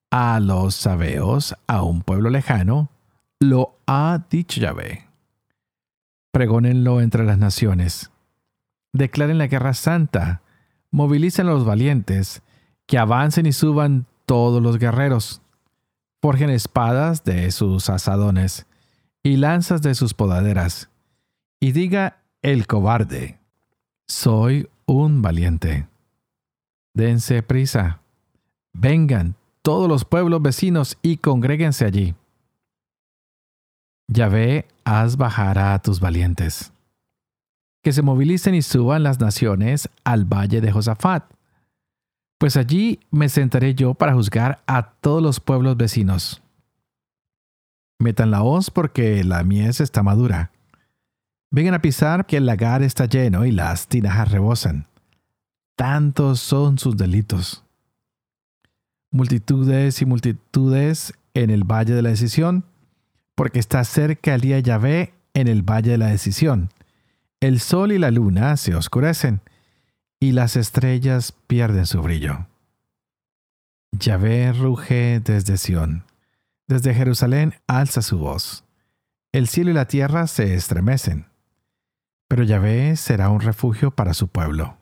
a 0.10 0.40
los 0.40 0.76
sabeos, 0.76 1.56
a 1.68 1.84
un 1.84 2.02
pueblo 2.02 2.30
lejano, 2.30 2.90
lo 3.40 3.78
ha 3.86 4.26
dicho 4.30 4.60
Yahvé 4.60 5.07
pregónenlo 6.38 7.02
entre 7.02 7.26
las 7.26 7.40
naciones. 7.40 8.12
Declaren 8.94 9.40
la 9.40 9.48
guerra 9.48 9.74
santa, 9.74 10.44
movilicen 10.92 11.48
a 11.48 11.50
los 11.50 11.66
valientes, 11.66 12.44
que 12.86 13.00
avancen 13.00 13.48
y 13.48 13.54
suban 13.54 14.06
todos 14.28 14.62
los 14.62 14.78
guerreros. 14.78 15.42
Forjen 16.22 16.52
espadas 16.52 17.24
de 17.24 17.50
sus 17.50 17.90
asadones 17.90 18.68
y 19.24 19.38
lanzas 19.38 19.82
de 19.82 19.96
sus 19.96 20.14
podaderas. 20.14 20.92
Y 21.60 21.72
diga 21.72 22.20
el 22.44 22.68
cobarde, 22.68 23.40
soy 24.08 24.70
un 24.86 25.24
valiente. 25.24 25.88
Dense 26.94 27.42
prisa. 27.42 28.02
Vengan 28.74 29.34
todos 29.64 29.90
los 29.90 30.06
pueblos 30.06 30.44
vecinos 30.44 31.00
y 31.02 31.18
congréguense 31.18 31.84
allí. 31.84 32.14
Yahvé 34.08 34.68
haz 34.88 35.18
bajar 35.18 35.60
a 35.60 35.78
tus 35.80 36.00
valientes. 36.00 36.72
Que 37.84 37.92
se 37.92 38.02
movilicen 38.02 38.56
y 38.56 38.62
suban 38.62 39.04
las 39.04 39.20
naciones 39.20 39.90
al 40.06 40.24
valle 40.24 40.62
de 40.62 40.72
Josafat. 40.72 41.26
Pues 42.40 42.56
allí 42.56 43.02
me 43.12 43.28
sentaré 43.28 43.76
yo 43.76 43.96
para 43.96 44.14
juzgar 44.14 44.62
a 44.66 44.92
todos 44.92 45.22
los 45.22 45.42
pueblos 45.42 45.76
vecinos. 45.76 46.42
Metan 48.00 48.32
la 48.32 48.44
hoz 48.44 48.72
porque 48.72 49.24
la 49.26 49.44
mies 49.44 49.82
está 49.82 50.04
madura. 50.04 50.52
Vengan 51.52 51.74
a 51.74 51.82
pisar 51.82 52.26
que 52.26 52.38
el 52.38 52.46
lagar 52.46 52.82
está 52.82 53.08
lleno 53.08 53.46
y 53.46 53.52
las 53.52 53.88
tinajas 53.88 54.32
rebosan. 54.32 54.88
Tantos 55.76 56.40
son 56.40 56.78
sus 56.78 56.96
delitos. 56.96 57.66
Multitudes 59.12 60.02
y 60.02 60.06
multitudes 60.06 61.14
en 61.34 61.50
el 61.50 61.66
valle 61.66 61.94
de 61.94 62.02
la 62.02 62.10
decisión 62.10 62.64
porque 63.38 63.60
está 63.60 63.84
cerca 63.84 64.34
el 64.34 64.42
día 64.42 64.58
Yahvé 64.58 65.14
en 65.36 65.48
el 65.48 65.62
valle 65.62 65.92
de 65.92 66.00
la 66.00 66.08
decisión. 66.08 66.72
El 67.40 67.60
sol 67.60 67.92
y 67.92 68.00
la 68.00 68.10
luna 68.10 68.58
se 68.58 68.74
oscurecen, 68.74 69.42
y 70.20 70.32
las 70.32 70.56
estrellas 70.56 71.34
pierden 71.46 71.86
su 71.86 72.02
brillo. 72.02 72.48
Yahvé 73.92 74.52
ruge 74.54 75.20
desde 75.20 75.58
Sión. 75.58 76.04
Desde 76.68 76.96
Jerusalén 76.96 77.54
alza 77.68 78.02
su 78.02 78.18
voz. 78.18 78.64
El 79.32 79.48
cielo 79.48 79.70
y 79.70 79.76
la 79.76 79.86
tierra 79.86 80.26
se 80.26 80.56
estremecen. 80.56 81.28
Pero 82.28 82.42
Yahvé 82.42 82.96
será 82.96 83.30
un 83.30 83.42
refugio 83.42 83.92
para 83.92 84.16
su 84.16 84.30
pueblo, 84.30 84.80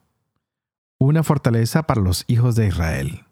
una 0.98 1.24
fortaleza 1.24 1.84
para 1.84 2.00
los 2.00 2.24
hijos 2.28 2.56
de 2.56 2.68
Israel. 2.68 3.26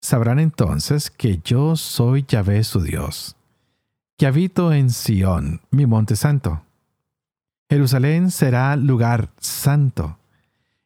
Sabrán 0.00 0.38
entonces 0.38 1.10
que 1.10 1.38
yo 1.38 1.74
soy 1.74 2.24
Yahvé 2.28 2.62
su 2.62 2.82
Dios 2.82 3.36
que 4.20 4.26
habito 4.26 4.74
en 4.74 4.90
Sión, 4.90 5.62
mi 5.70 5.86
monte 5.86 6.14
santo. 6.14 6.60
Jerusalén 7.70 8.30
será 8.30 8.76
lugar 8.76 9.30
santo, 9.38 10.18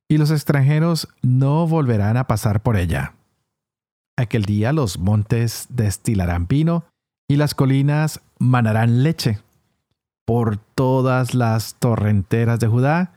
y 0.09 0.19
los 0.19 0.31
extranjeros 0.31 1.09
no 1.21 1.67
volverán 1.67 2.17
a 2.17 2.29
pasar 2.29 2.62
por 2.62 2.76
ella. 2.76 3.14
Aquel 4.17 4.45
día 4.45 4.73
los 4.73 5.00
montes 5.00 5.67
destilarán 5.69 6.47
vino, 6.47 6.85
y 7.26 7.35
las 7.35 7.57
colinas 7.57 8.21
manarán 8.38 9.03
leche. 9.03 9.41
Por 10.25 10.57
todas 10.57 11.35
las 11.35 11.75
torrenteras 11.81 12.61
de 12.61 12.69
Judá 12.69 13.14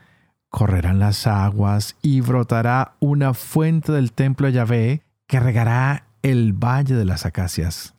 correrán 0.50 0.98
las 0.98 1.28
aguas, 1.28 1.94
y 2.02 2.22
brotará 2.22 2.96
una 2.98 3.34
fuente 3.34 3.92
del 3.92 4.10
templo 4.10 4.48
de 4.48 4.52
Yahvé 4.52 5.02
que 5.28 5.38
regará 5.38 6.08
el 6.22 6.54
valle 6.54 6.96
de 6.96 7.04
las 7.04 7.24
acacias. 7.24 7.94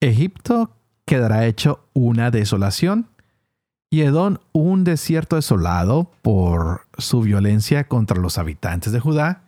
Egipto 0.00 0.76
quedará 1.04 1.46
hecho 1.46 1.86
una 1.92 2.30
desolación 2.30 3.08
y 3.90 4.02
Edom 4.02 4.38
un 4.52 4.84
desierto 4.84 5.36
desolado 5.36 6.10
por 6.22 6.86
su 6.96 7.22
violencia 7.22 7.88
contra 7.88 8.18
los 8.18 8.38
habitantes 8.38 8.92
de 8.92 9.00
Judá, 9.00 9.42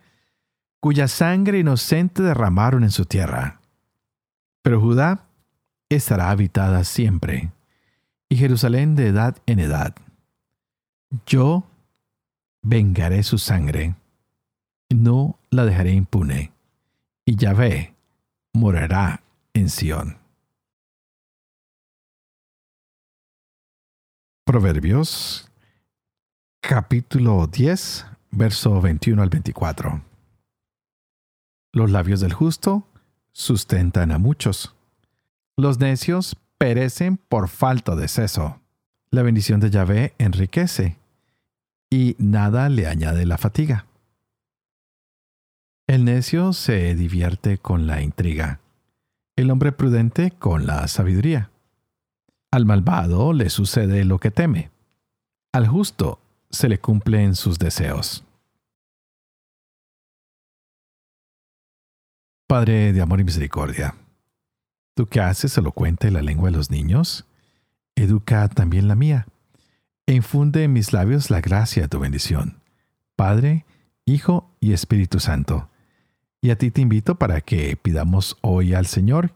cuya 0.79 1.07
sangre 1.07 1.59
inocente 1.59 2.21
derramaron 2.21 2.83
en 2.83 2.91
su 2.91 3.05
tierra. 3.05 3.61
Pero 4.61 4.81
Judá 4.81 5.25
estará 5.89 6.29
habitada 6.29 6.83
siempre, 6.83 7.51
y 8.27 8.35
Jerusalén 8.35 8.95
de 8.95 9.07
edad 9.07 9.37
en 9.45 9.59
edad. 9.59 9.95
Yo 11.25 11.63
vengaré 12.61 13.23
su 13.23 13.37
sangre, 13.37 13.95
no 14.89 15.39
la 15.49 15.63
dejaré 15.65 15.93
impune, 15.93 16.51
y 17.25 17.37
Yahvé 17.37 17.93
morará 18.53 19.21
en 19.53 19.69
Sión. 19.69 20.22
Proverbios 24.45 25.49
capítulo 26.59 27.47
10, 27.47 28.05
verso 28.31 28.81
21 28.81 29.21
al 29.21 29.29
24. 29.29 30.01
Los 31.71 31.89
labios 31.89 32.19
del 32.19 32.33
justo 32.33 32.85
sustentan 33.31 34.11
a 34.11 34.17
muchos. 34.17 34.75
Los 35.55 35.79
necios 35.79 36.35
perecen 36.57 37.15
por 37.15 37.47
falta 37.47 37.95
de 37.95 38.09
seso. 38.09 38.59
La 39.11 39.21
bendición 39.21 39.61
de 39.61 39.69
Yahvé 39.69 40.13
enriquece 40.17 40.97
y 41.89 42.17
nada 42.19 42.67
le 42.67 42.87
añade 42.87 43.25
la 43.25 43.37
fatiga. 43.37 43.85
El 45.87 46.03
necio 46.03 46.51
se 46.51 46.95
divierte 46.95 47.59
con 47.59 47.87
la 47.87 48.01
intriga, 48.01 48.59
el 49.37 49.49
hombre 49.51 49.71
prudente 49.71 50.31
con 50.31 50.65
la 50.65 50.85
sabiduría. 50.89 51.52
Al 52.53 52.67
malvado 52.67 53.33
le 53.33 53.49
sucede 53.49 54.05
lo 54.05 54.19
que 54.19 54.29
teme. 54.29 54.69
Al 55.53 55.65
justo 55.65 56.19
se 56.51 56.69
le 56.69 56.77
cumplen 56.77 57.33
sus 57.33 57.57
deseos. 57.57 58.23
Padre 62.45 62.93
de 62.93 63.01
amor 63.01 63.21
y 63.21 63.23
misericordia, 63.23 63.95
tú 64.93 65.07
que 65.07 65.19
haces 65.19 65.57
elocuente 65.57 66.11
la 66.11 66.21
lengua 66.21 66.51
de 66.51 66.55
los 66.55 66.69
niños, 66.69 67.25
educa 67.95 68.47
también 68.49 68.87
la 68.87 68.93
mía, 68.93 69.25
e 70.05 70.13
infunde 70.13 70.63
en 70.63 70.73
mis 70.73 70.93
labios 70.93 71.31
la 71.31 71.41
gracia 71.41 71.81
de 71.81 71.87
tu 71.87 71.97
bendición. 71.97 72.61
Padre, 73.15 73.65
Hijo 74.05 74.47
y 74.59 74.73
Espíritu 74.73 75.19
Santo. 75.19 75.69
Y 76.39 76.51
a 76.51 76.55
ti 76.55 76.69
te 76.69 76.81
invito 76.81 77.15
para 77.15 77.41
que 77.41 77.75
pidamos 77.77 78.37
hoy 78.41 78.75
al 78.75 78.85
Señor 78.85 79.33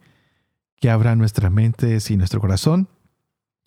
que 0.80 0.92
abra 0.92 1.16
nuestras 1.16 1.52
mentes 1.52 2.12
y 2.12 2.18
nuestro 2.18 2.40
corazón 2.40 2.88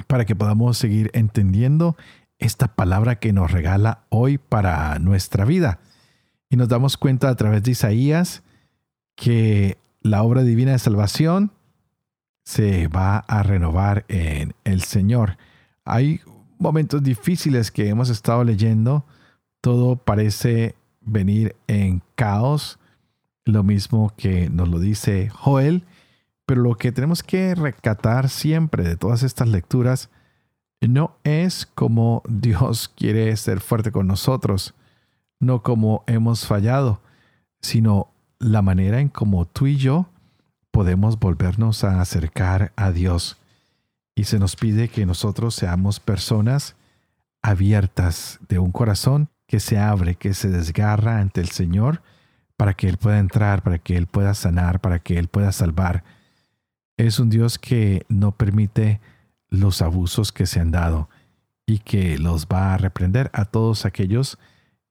para 0.07 0.25
que 0.25 0.37
podamos 0.37 0.79
seguir 0.79 1.11
entendiendo 1.15 1.97
esta 2.39 2.75
palabra 2.75 3.17
que 3.17 3.33
nos 3.33 3.51
regala 3.51 4.05
hoy 4.09 4.39
para 4.39 4.99
nuestra 4.99 5.45
vida. 5.45 5.81
Y 6.49 6.57
nos 6.57 6.69
damos 6.69 6.97
cuenta 6.97 7.29
a 7.29 7.37
través 7.37 7.63
de 7.63 7.73
Isaías 7.73 8.43
que 9.15 9.79
la 10.03 10.23
obra 10.23 10.43
divina 10.43 10.73
de 10.73 10.79
salvación 10.79 11.53
se 12.45 12.89
va 12.89 13.19
a 13.19 13.43
renovar 13.43 14.05
en 14.09 14.55
el 14.65 14.83
Señor. 14.83 15.37
Hay 15.85 16.21
momentos 16.59 17.03
difíciles 17.03 17.71
que 17.71 17.89
hemos 17.89 18.09
estado 18.09 18.43
leyendo. 18.45 19.05
Todo 19.61 19.97
parece 19.97 20.75
venir 21.01 21.55
en 21.67 22.03
caos, 22.15 22.79
lo 23.45 23.63
mismo 23.63 24.13
que 24.17 24.49
nos 24.51 24.69
lo 24.69 24.79
dice 24.79 25.29
Joel, 25.29 25.85
pero 26.51 26.63
lo 26.63 26.75
que 26.75 26.91
tenemos 26.91 27.23
que 27.23 27.55
recatar 27.55 28.29
siempre 28.29 28.83
de 28.83 28.97
todas 28.97 29.23
estas 29.23 29.47
lecturas 29.47 30.11
no 30.81 31.17
es 31.23 31.65
como 31.65 32.25
Dios 32.29 32.89
quiere 32.89 33.37
ser 33.37 33.61
fuerte 33.61 33.93
con 33.93 34.09
nosotros, 34.09 34.75
no 35.39 35.63
como 35.63 36.03
hemos 36.09 36.49
fallado, 36.49 37.03
sino 37.61 38.09
la 38.41 38.63
manera 38.63 38.99
en 38.99 39.11
como 39.11 39.45
tú 39.45 39.69
y 39.69 39.77
yo 39.77 40.09
podemos 40.73 41.21
volvernos 41.21 41.85
a 41.85 42.01
acercar 42.01 42.73
a 42.75 42.91
Dios. 42.91 43.39
Y 44.17 44.25
se 44.25 44.41
nos 44.41 44.57
pide 44.57 44.89
que 44.89 45.07
nosotros 45.07 45.55
seamos 45.55 46.01
personas 46.01 46.75
abiertas 47.43 48.41
de 48.49 48.59
un 48.59 48.73
corazón 48.73 49.29
que 49.47 49.61
se 49.61 49.79
abre, 49.79 50.17
que 50.17 50.35
se 50.35 50.49
desgarra 50.49 51.21
ante 51.21 51.43
el 51.43 51.51
Señor 51.51 52.03
para 52.57 52.75
que 52.75 52.89
Él 52.89 52.97
pueda 52.97 53.21
entrar, 53.21 53.63
para 53.63 53.79
que 53.79 53.97
Él 53.97 54.09
pueda 54.09 54.35
sanar, 54.35 54.81
para 54.81 54.99
que 54.99 55.17
Él 55.17 55.29
pueda 55.29 55.53
salvar. 55.53 56.03
Es 57.01 57.19
un 57.19 57.31
Dios 57.31 57.59
que 57.59 58.05
no 58.11 58.33
permite 58.33 59.01
los 59.49 59.81
abusos 59.81 60.33
que 60.33 60.45
se 60.45 60.61
han 60.61 60.71
dado 60.71 61.09
y 61.65 61.79
que 61.79 62.19
los 62.19 62.47
va 62.47 62.75
a 62.75 62.77
reprender 62.77 63.31
a 63.33 63.47
todos 63.47 63.87
aquellos 63.87 64.39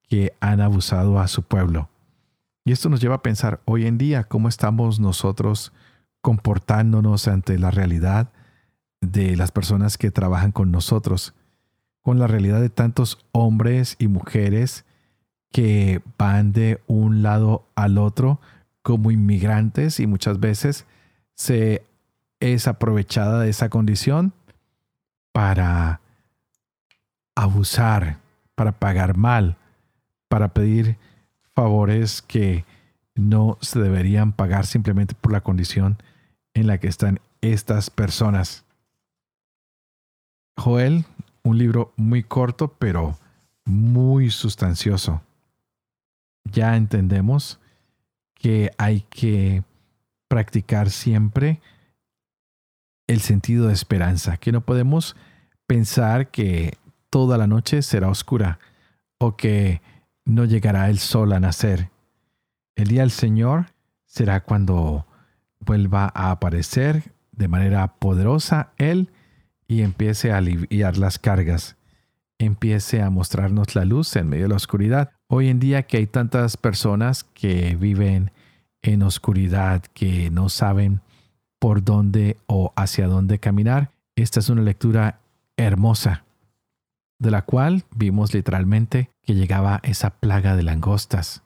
que 0.07 0.33
han 0.39 0.59
abusado 0.59 1.19
a 1.19 1.27
su 1.27 1.43
pueblo. 1.43 1.87
Y 2.65 2.71
esto 2.71 2.89
nos 2.89 2.99
lleva 2.99 3.13
a 3.13 3.21
pensar 3.21 3.61
hoy 3.65 3.85
en 3.85 3.99
día 3.99 4.23
cómo 4.23 4.49
estamos 4.49 4.99
nosotros 4.99 5.71
comportándonos 6.21 7.27
ante 7.27 7.59
la 7.59 7.69
realidad 7.69 8.31
de 9.01 9.35
las 9.35 9.51
personas 9.51 9.99
que 9.99 10.09
trabajan 10.09 10.51
con 10.51 10.71
nosotros, 10.71 11.35
con 12.01 12.17
la 12.17 12.25
realidad 12.25 12.59
de 12.59 12.71
tantos 12.71 13.23
hombres 13.33 13.97
y 13.99 14.07
mujeres 14.07 14.83
que 15.51 16.01
van 16.17 16.53
de 16.53 16.81
un 16.87 17.21
lado 17.21 17.67
al 17.75 17.99
otro 17.99 18.41
como 18.81 19.11
inmigrantes 19.11 19.99
y 19.99 20.07
muchas 20.07 20.39
veces 20.39 20.87
se 21.35 21.83
es 22.39 22.67
aprovechada 22.67 23.41
de 23.41 23.49
esa 23.49 23.69
condición 23.69 24.33
para 25.31 26.01
abusar, 27.35 28.19
para 28.55 28.73
pagar 28.73 29.17
mal, 29.17 29.57
para 30.27 30.53
pedir 30.53 30.97
favores 31.53 32.21
que 32.21 32.65
no 33.15 33.57
se 33.61 33.79
deberían 33.79 34.31
pagar 34.31 34.65
simplemente 34.65 35.15
por 35.15 35.31
la 35.31 35.41
condición 35.41 36.01
en 36.53 36.67
la 36.67 36.77
que 36.77 36.87
están 36.87 37.19
estas 37.41 37.89
personas. 37.89 38.65
Joel, 40.57 41.05
un 41.43 41.57
libro 41.57 41.93
muy 41.95 42.23
corto 42.23 42.75
pero 42.79 43.17
muy 43.65 44.29
sustancioso. 44.29 45.21
Ya 46.45 46.75
entendemos 46.75 47.59
que 48.35 48.71
hay 48.77 49.01
que 49.09 49.63
practicar 50.27 50.89
siempre 50.89 51.61
el 53.09 53.21
sentido 53.21 53.67
de 53.67 53.73
esperanza, 53.73 54.37
que 54.37 54.51
no 54.51 54.61
podemos 54.61 55.15
pensar 55.65 56.29
que 56.29 56.77
toda 57.09 57.39
la 57.39 57.47
noche 57.47 57.81
será 57.81 58.07
oscura 58.07 58.59
o 59.17 59.35
que 59.35 59.81
no 60.25 60.45
llegará 60.45 60.91
el 60.91 60.99
sol 60.99 61.33
a 61.33 61.39
nacer. 61.39 61.89
El 62.75 62.87
día 62.87 63.01
del 63.01 63.09
Señor 63.09 63.65
será 64.05 64.43
cuando 64.43 65.07
vuelva 65.59 66.11
a 66.13 66.29
aparecer 66.29 67.11
de 67.31 67.47
manera 67.47 67.95
poderosa 67.95 68.73
Él 68.77 69.09
y 69.67 69.81
empiece 69.81 70.31
a 70.31 70.37
aliviar 70.37 70.97
las 70.97 71.17
cargas, 71.17 71.77
empiece 72.37 73.01
a 73.01 73.09
mostrarnos 73.09 73.73
la 73.73 73.85
luz 73.85 74.15
en 74.17 74.29
medio 74.29 74.43
de 74.43 74.49
la 74.49 74.55
oscuridad. 74.55 75.09
Hoy 75.25 75.49
en 75.49 75.59
día 75.59 75.81
que 75.81 75.97
hay 75.97 76.05
tantas 76.05 76.57
personas 76.57 77.23
que 77.23 77.75
viven 77.75 78.29
en 78.83 79.01
oscuridad, 79.01 79.81
que 79.95 80.29
no 80.29 80.49
saben 80.49 81.01
por 81.59 81.83
dónde 81.83 82.37
o 82.47 82.73
hacia 82.75 83.07
dónde 83.07 83.39
caminar. 83.39 83.91
Esta 84.15 84.39
es 84.39 84.49
una 84.49 84.61
lectura 84.61 85.19
hermosa, 85.57 86.23
de 87.19 87.31
la 87.31 87.43
cual 87.43 87.83
vimos 87.95 88.33
literalmente 88.33 89.09
que 89.21 89.35
llegaba 89.35 89.81
esa 89.83 90.09
plaga 90.09 90.55
de 90.55 90.63
langostas, 90.63 91.43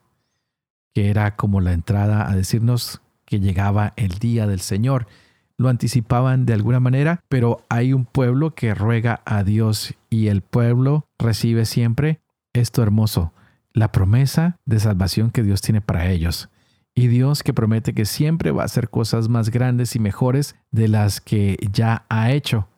que 0.94 1.10
era 1.10 1.36
como 1.36 1.60
la 1.60 1.72
entrada 1.72 2.28
a 2.28 2.34
decirnos 2.34 3.02
que 3.26 3.40
llegaba 3.40 3.92
el 3.96 4.18
día 4.18 4.46
del 4.46 4.60
Señor. 4.60 5.06
Lo 5.56 5.68
anticipaban 5.68 6.46
de 6.46 6.52
alguna 6.52 6.80
manera, 6.80 7.20
pero 7.28 7.64
hay 7.68 7.92
un 7.92 8.04
pueblo 8.04 8.54
que 8.54 8.74
ruega 8.74 9.20
a 9.24 9.42
Dios 9.44 9.94
y 10.10 10.28
el 10.28 10.42
pueblo 10.42 11.06
recibe 11.18 11.64
siempre 11.64 12.20
esto 12.52 12.82
hermoso, 12.82 13.32
la 13.72 13.90
promesa 13.90 14.56
de 14.64 14.78
salvación 14.78 15.30
que 15.30 15.42
Dios 15.42 15.60
tiene 15.60 15.80
para 15.80 16.08
ellos 16.10 16.48
y 16.94 17.08
Dios 17.08 17.42
que 17.42 17.52
promete 17.52 17.92
que 17.92 18.04
siempre 18.04 18.52
va 18.52 18.62
a 18.62 18.66
hacer 18.66 18.88
cosas 18.88 19.28
más 19.28 19.50
grandes 19.50 19.96
y 19.96 19.98
mejores 19.98 20.54
de 20.70 20.88
las 20.88 21.20
que 21.20 21.58
ya 21.72 22.04
ha 22.08 22.30
hecho. 22.30 22.68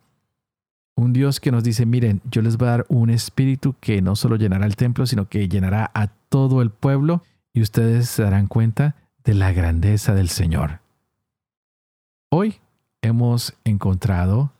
Un 0.97 1.13
Dios 1.13 1.41
que 1.41 1.53
nos 1.53 1.63
dice, 1.63 1.85
miren, 1.85 2.23
yo 2.31 2.41
les 2.41 2.57
voy 2.57 2.69
a 2.69 2.71
dar 2.73 2.87
un 2.89 3.11
espíritu 3.11 3.75
que 3.81 4.01
no 4.01 4.17
solo 4.17 4.37
llenará 4.37 4.65
el 4.65 4.77
templo, 4.77 5.07
sino 5.07 5.29
que 5.29 5.49
llenará 5.49 5.91
a 5.93 6.07
todo 6.07 6.63
el 6.63 6.71
pueblo 6.71 7.23
y 7.53 7.61
ustedes 7.61 8.09
se 8.09 8.23
darán 8.23 8.47
cuenta 8.47 8.97
de 9.23 9.35
la 9.35 9.53
grandeza 9.53 10.15
del 10.15 10.31
Señor. 10.31 10.81
Hoy 12.31 12.57
hemos 13.03 13.55
encontrado 13.65 14.53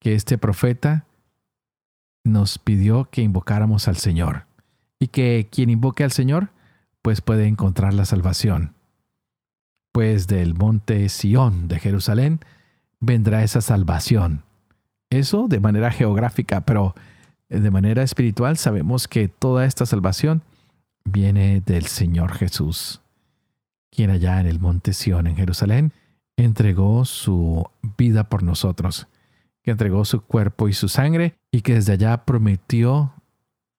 que 0.00 0.14
este 0.14 0.38
profeta 0.38 1.06
nos 2.24 2.58
pidió 2.58 3.08
que 3.10 3.22
invocáramos 3.22 3.86
al 3.86 3.96
Señor 3.96 4.46
y 4.98 5.08
que 5.08 5.48
quien 5.50 5.70
invoque 5.70 6.02
al 6.02 6.10
Señor 6.10 6.50
pues 7.02 7.20
puede 7.20 7.46
encontrar 7.46 7.94
la 7.94 8.04
salvación 8.04 8.74
pues 9.92 10.26
del 10.26 10.54
monte 10.54 11.08
Sión 11.08 11.68
de 11.68 11.78
Jerusalén 11.78 12.40
vendrá 13.00 13.42
esa 13.42 13.60
salvación. 13.60 14.44
Eso 15.10 15.48
de 15.48 15.60
manera 15.60 15.90
geográfica, 15.90 16.60
pero 16.62 16.94
de 17.48 17.70
manera 17.70 18.02
espiritual 18.02 18.56
sabemos 18.56 19.08
que 19.08 19.28
toda 19.28 19.64
esta 19.64 19.86
salvación 19.86 20.42
viene 21.04 21.60
del 21.60 21.86
Señor 21.86 22.32
Jesús, 22.32 23.00
quien 23.90 24.10
allá 24.10 24.40
en 24.40 24.46
el 24.46 24.60
monte 24.60 24.92
Sión 24.92 25.26
en 25.26 25.36
Jerusalén 25.36 25.92
entregó 26.36 27.04
su 27.04 27.68
vida 27.98 28.24
por 28.28 28.42
nosotros, 28.42 29.08
que 29.62 29.72
entregó 29.72 30.04
su 30.04 30.20
cuerpo 30.22 30.68
y 30.68 30.72
su 30.72 30.88
sangre 30.88 31.34
y 31.50 31.62
que 31.62 31.74
desde 31.74 31.94
allá 31.94 32.24
prometió 32.24 33.12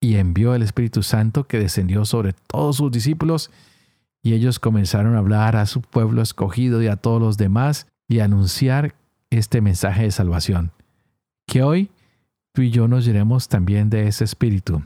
y 0.01 0.17
envió 0.17 0.53
el 0.55 0.63
Espíritu 0.63 1.03
Santo 1.03 1.47
que 1.47 1.59
descendió 1.59 2.05
sobre 2.05 2.33
todos 2.33 2.77
sus 2.77 2.91
discípulos 2.91 3.51
y 4.23 4.33
ellos 4.33 4.59
comenzaron 4.59 5.15
a 5.15 5.19
hablar 5.19 5.55
a 5.55 5.65
su 5.65 5.81
pueblo 5.81 6.21
escogido 6.21 6.81
y 6.81 6.87
a 6.87 6.95
todos 6.95 7.21
los 7.21 7.37
demás 7.37 7.87
y 8.07 8.19
a 8.19 8.25
anunciar 8.25 8.95
este 9.29 9.61
mensaje 9.61 10.03
de 10.03 10.11
salvación. 10.11 10.71
Que 11.47 11.63
hoy 11.63 11.89
tú 12.53 12.61
y 12.61 12.71
yo 12.71 12.87
nos 12.87 13.05
llenemos 13.05 13.47
también 13.47 13.89
de 13.89 14.07
ese 14.07 14.23
espíritu. 14.23 14.83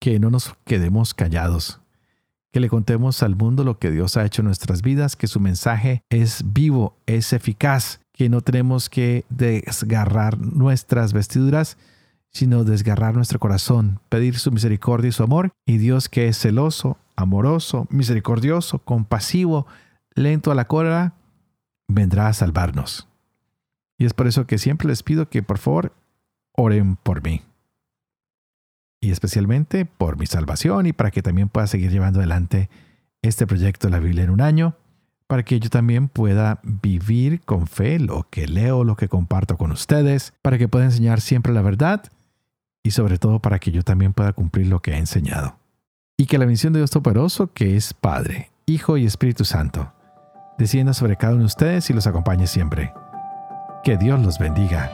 Que 0.00 0.18
no 0.18 0.30
nos 0.30 0.54
quedemos 0.64 1.14
callados. 1.14 1.80
Que 2.52 2.60
le 2.60 2.68
contemos 2.68 3.22
al 3.22 3.36
mundo 3.36 3.64
lo 3.64 3.78
que 3.78 3.90
Dios 3.90 4.16
ha 4.16 4.24
hecho 4.24 4.42
en 4.42 4.46
nuestras 4.46 4.82
vidas, 4.82 5.16
que 5.16 5.26
su 5.26 5.40
mensaje 5.40 6.02
es 6.10 6.42
vivo, 6.52 6.96
es 7.06 7.32
eficaz, 7.32 8.00
que 8.12 8.28
no 8.28 8.40
tenemos 8.40 8.88
que 8.88 9.24
desgarrar 9.28 10.38
nuestras 10.38 11.12
vestiduras, 11.12 11.76
sino 12.32 12.64
desgarrar 12.64 13.14
nuestro 13.14 13.38
corazón, 13.38 14.00
pedir 14.08 14.38
su 14.38 14.52
misericordia 14.52 15.08
y 15.08 15.12
su 15.12 15.22
amor, 15.22 15.52
y 15.66 15.78
Dios 15.78 16.08
que 16.08 16.28
es 16.28 16.38
celoso, 16.38 16.98
amoroso, 17.16 17.86
misericordioso, 17.90 18.78
compasivo, 18.78 19.66
lento 20.14 20.50
a 20.50 20.54
la 20.54 20.66
cólera, 20.66 21.14
vendrá 21.88 22.28
a 22.28 22.32
salvarnos. 22.32 23.08
Y 23.98 24.06
es 24.06 24.14
por 24.14 24.26
eso 24.26 24.46
que 24.46 24.58
siempre 24.58 24.88
les 24.88 25.02
pido 25.02 25.28
que 25.28 25.42
por 25.42 25.58
favor 25.58 25.92
oren 26.52 26.96
por 26.96 27.22
mí. 27.22 27.42
Y 29.02 29.10
especialmente 29.10 29.84
por 29.84 30.18
mi 30.18 30.26
salvación 30.26 30.86
y 30.86 30.92
para 30.92 31.10
que 31.10 31.22
también 31.22 31.48
pueda 31.48 31.66
seguir 31.66 31.90
llevando 31.90 32.20
adelante 32.20 32.70
este 33.22 33.46
proyecto 33.46 33.86
de 33.86 33.92
la 33.92 33.98
Biblia 33.98 34.24
en 34.24 34.30
un 34.30 34.40
año, 34.40 34.76
para 35.26 35.42
que 35.42 35.60
yo 35.60 35.68
también 35.68 36.08
pueda 36.08 36.60
vivir 36.62 37.40
con 37.42 37.66
fe 37.66 37.98
lo 37.98 38.26
que 38.30 38.46
leo, 38.46 38.84
lo 38.84 38.96
que 38.96 39.08
comparto 39.08 39.56
con 39.56 39.70
ustedes, 39.72 40.32
para 40.42 40.58
que 40.58 40.68
pueda 40.68 40.86
enseñar 40.86 41.20
siempre 41.20 41.52
la 41.52 41.62
verdad 41.62 42.10
y 42.82 42.92
sobre 42.92 43.18
todo 43.18 43.40
para 43.40 43.58
que 43.58 43.70
yo 43.70 43.82
también 43.82 44.12
pueda 44.12 44.32
cumplir 44.32 44.66
lo 44.66 44.80
que 44.80 44.92
he 44.92 44.98
enseñado. 44.98 45.56
Y 46.16 46.26
que 46.26 46.38
la 46.38 46.46
misión 46.46 46.72
de 46.72 46.80
Dios 46.80 46.90
Todopoderoso, 46.90 47.52
que 47.52 47.76
es 47.76 47.94
Padre, 47.94 48.50
Hijo 48.66 48.96
y 48.96 49.06
Espíritu 49.06 49.44
Santo, 49.44 49.92
descienda 50.58 50.92
sobre 50.92 51.16
cada 51.16 51.32
uno 51.32 51.40
de 51.40 51.46
ustedes 51.46 51.88
y 51.90 51.94
los 51.94 52.06
acompañe 52.06 52.46
siempre. 52.46 52.92
Que 53.82 53.96
Dios 53.96 54.20
los 54.20 54.38
bendiga. 54.38 54.90